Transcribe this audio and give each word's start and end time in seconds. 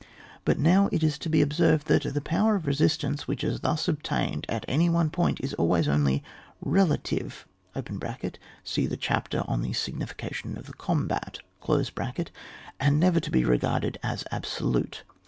But 0.45 0.57
now 0.57 0.89
it 0.91 1.03
is 1.03 1.19
to 1.19 1.29
be 1.29 1.43
observed 1.43 1.85
that, 1.85 2.01
tlie 2.01 2.23
power 2.23 2.55
of 2.55 2.65
resistance 2.65 3.27
which 3.27 3.43
is 3.43 3.59
thus 3.59 3.87
obtained 3.87 4.47
at 4.49 4.65
any 4.67 4.89
one 4.89 5.11
point, 5.11 5.39
is 5.41 5.53
always 5.53 5.87
only 5.87 6.23
relative 6.59 7.45
(see 8.63 8.87
the 8.87 8.97
chapter 8.97 9.43
on 9.47 9.61
the 9.61 9.73
signification 9.73 10.57
of 10.57 10.65
the 10.65 10.73
combat), 10.73 11.37
and 12.79 12.99
never 12.99 13.19
to 13.19 13.29
be 13.29 13.45
regarded 13.45 13.99
as 14.01 14.23
absolute. 14.31 15.03